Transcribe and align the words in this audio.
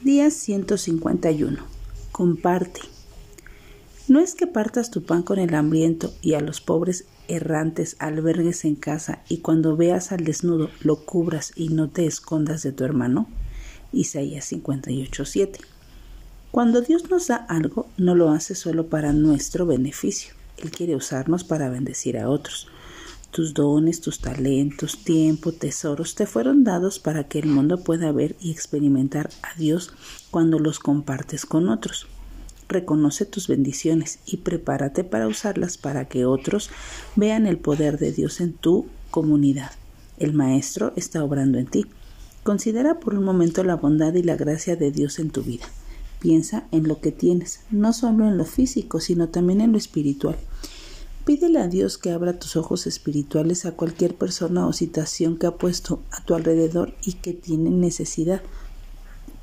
Día 0.00 0.30
151. 0.30 1.58
Comparte. 2.12 2.82
No 4.06 4.20
es 4.20 4.36
que 4.36 4.46
partas 4.46 4.92
tu 4.92 5.02
pan 5.02 5.24
con 5.24 5.40
el 5.40 5.52
hambriento 5.56 6.14
y 6.22 6.34
a 6.34 6.40
los 6.40 6.60
pobres 6.60 7.06
errantes 7.26 7.96
albergues 7.98 8.64
en 8.64 8.76
casa 8.76 9.22
y 9.28 9.38
cuando 9.38 9.76
veas 9.76 10.12
al 10.12 10.22
desnudo 10.22 10.70
lo 10.82 11.04
cubras 11.04 11.50
y 11.56 11.70
no 11.70 11.88
te 11.90 12.06
escondas 12.06 12.62
de 12.62 12.70
tu 12.70 12.84
hermano. 12.84 13.26
Isaías 13.92 14.44
58:7. 14.52 15.58
Cuando 16.52 16.80
Dios 16.80 17.10
nos 17.10 17.26
da 17.26 17.34
algo, 17.34 17.88
no 17.96 18.14
lo 18.14 18.30
hace 18.30 18.54
solo 18.54 18.86
para 18.86 19.12
nuestro 19.12 19.66
beneficio. 19.66 20.32
Él 20.58 20.70
quiere 20.70 20.94
usarnos 20.94 21.42
para 21.42 21.70
bendecir 21.70 22.18
a 22.18 22.30
otros. 22.30 22.68
Tus 23.30 23.52
dones, 23.54 24.00
tus 24.00 24.20
talentos, 24.20 25.04
tiempo, 25.04 25.52
tesoros 25.52 26.14
te 26.14 26.26
fueron 26.26 26.64
dados 26.64 26.98
para 26.98 27.24
que 27.28 27.38
el 27.38 27.46
mundo 27.46 27.84
pueda 27.84 28.10
ver 28.10 28.36
y 28.40 28.50
experimentar 28.50 29.30
a 29.42 29.56
Dios 29.58 29.92
cuando 30.30 30.58
los 30.58 30.78
compartes 30.78 31.44
con 31.44 31.68
otros. 31.68 32.06
Reconoce 32.68 33.26
tus 33.26 33.46
bendiciones 33.46 34.18
y 34.26 34.38
prepárate 34.38 35.04
para 35.04 35.28
usarlas 35.28 35.78
para 35.78 36.06
que 36.06 36.24
otros 36.24 36.70
vean 37.16 37.46
el 37.46 37.58
poder 37.58 37.98
de 37.98 38.12
Dios 38.12 38.40
en 38.40 38.54
tu 38.54 38.86
comunidad. 39.10 39.72
El 40.18 40.32
Maestro 40.32 40.92
está 40.96 41.22
obrando 41.22 41.58
en 41.58 41.66
ti. 41.66 41.86
Considera 42.42 42.98
por 42.98 43.14
un 43.14 43.24
momento 43.24 43.62
la 43.62 43.76
bondad 43.76 44.14
y 44.14 44.22
la 44.22 44.36
gracia 44.36 44.74
de 44.74 44.90
Dios 44.90 45.18
en 45.18 45.30
tu 45.30 45.42
vida. 45.42 45.66
Piensa 46.18 46.66
en 46.72 46.88
lo 46.88 47.00
que 47.00 47.12
tienes, 47.12 47.60
no 47.70 47.92
solo 47.92 48.26
en 48.26 48.36
lo 48.36 48.44
físico, 48.44 49.00
sino 49.00 49.28
también 49.28 49.60
en 49.60 49.72
lo 49.72 49.78
espiritual. 49.78 50.36
Pídele 51.28 51.58
a 51.58 51.68
Dios 51.68 51.98
que 51.98 52.10
abra 52.10 52.38
tus 52.38 52.56
ojos 52.56 52.86
espirituales 52.86 53.66
a 53.66 53.72
cualquier 53.72 54.14
persona 54.14 54.66
o 54.66 54.72
situación 54.72 55.36
que 55.36 55.46
ha 55.46 55.58
puesto 55.58 56.00
a 56.10 56.24
tu 56.24 56.34
alrededor 56.34 56.94
y 57.04 57.12
que 57.12 57.34
tiene 57.34 57.68
necesidad. 57.68 58.40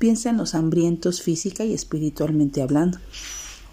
Piensa 0.00 0.30
en 0.30 0.36
los 0.36 0.56
hambrientos 0.56 1.22
física 1.22 1.64
y 1.64 1.72
espiritualmente 1.72 2.60
hablando. 2.60 2.98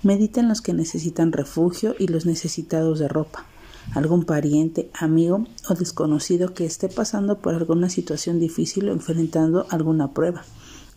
Medita 0.03 0.42
en 0.42 0.47
los 0.47 0.61
que 0.61 0.73
necesitan 0.73 1.31
refugio 1.31 1.95
y 1.97 2.05
los 2.05 2.28
necesitados 2.28 3.00
de 3.00 3.08
ropa. 3.08 3.47
Algún 3.95 4.25
pariente, 4.25 4.92
amigo 4.94 5.48
o 5.67 5.73
desconocido 5.73 6.53
que 6.53 6.66
esté 6.66 6.89
pasando 6.89 7.39
por 7.39 7.55
alguna 7.55 7.89
situación 7.89 8.39
difícil 8.39 8.89
o 8.89 8.94
enfrentando 8.94 9.66
alguna 9.72 10.14
prueba. 10.14 10.45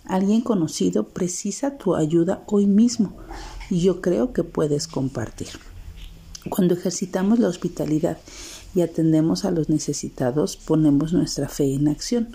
Alguien 0.05 0.43
conocido 0.43 1.09
precisa 1.09 1.79
tu 1.79 1.95
ayuda 1.95 2.45
hoy 2.47 2.67
mismo 2.67 3.17
y 3.71 3.81
yo 3.81 4.03
creo 4.03 4.35
que 4.35 4.45
puedes 4.45 4.87
compartir. 4.87 5.49
Cuando 6.51 6.75
ejercitamos 6.75 7.39
la 7.39 7.49
hospitalidad 7.49 8.19
y 8.75 8.83
atendemos 8.83 9.45
a 9.45 9.51
los 9.51 9.69
necesitados, 9.69 10.57
ponemos 10.57 11.13
nuestra 11.13 11.49
fe 11.49 11.75
en 11.75 11.89
acción. 11.89 12.29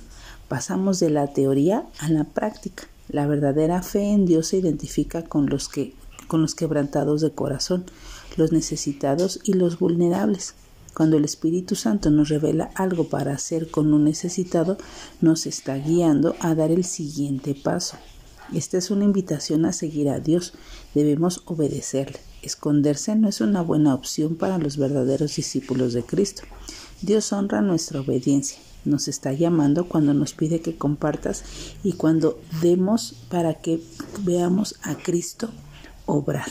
Pasamos 0.47 0.99
de 0.99 1.09
la 1.09 1.27
teoría 1.27 1.85
a 1.99 2.09
la 2.09 2.25
práctica. 2.25 2.87
La 3.09 3.27
verdadera 3.27 3.81
fe 3.83 4.11
en 4.11 4.25
Dios 4.25 4.47
se 4.47 4.57
identifica 4.57 5.23
con 5.23 5.47
los 5.47 5.69
que 5.69 5.93
con 6.27 6.41
los 6.41 6.55
quebrantados 6.55 7.19
de 7.19 7.31
corazón, 7.31 7.83
los 8.37 8.53
necesitados 8.53 9.41
y 9.43 9.51
los 9.51 9.79
vulnerables. 9.79 10.55
Cuando 10.93 11.17
el 11.17 11.25
Espíritu 11.25 11.75
Santo 11.75 12.09
nos 12.09 12.29
revela 12.29 12.71
algo 12.75 13.09
para 13.09 13.33
hacer 13.33 13.69
con 13.69 13.93
un 13.93 14.05
necesitado, 14.05 14.77
nos 15.19 15.45
está 15.45 15.75
guiando 15.75 16.35
a 16.39 16.55
dar 16.55 16.71
el 16.71 16.85
siguiente 16.85 17.53
paso. 17.53 17.97
Esta 18.53 18.77
es 18.77 18.91
una 18.91 19.05
invitación 19.05 19.65
a 19.65 19.73
seguir 19.73 20.09
a 20.09 20.19
Dios. 20.19 20.53
Debemos 20.93 21.41
obedecerle. 21.45 22.19
Esconderse 22.41 23.15
no 23.15 23.29
es 23.29 23.39
una 23.39 23.61
buena 23.61 23.93
opción 23.93 24.35
para 24.35 24.57
los 24.57 24.77
verdaderos 24.77 25.35
discípulos 25.35 25.93
de 25.93 26.03
Cristo. 26.03 26.43
Dios 27.01 27.31
honra 27.31 27.61
nuestra 27.61 28.01
obediencia. 28.01 28.57
Nos 28.83 29.07
está 29.07 29.31
llamando 29.31 29.87
cuando 29.87 30.13
nos 30.13 30.33
pide 30.33 30.59
que 30.59 30.75
compartas 30.75 31.43
y 31.83 31.93
cuando 31.93 32.39
demos 32.61 33.15
para 33.29 33.53
que 33.55 33.81
veamos 34.23 34.75
a 34.81 34.95
Cristo 34.95 35.49
obrar. 36.05 36.49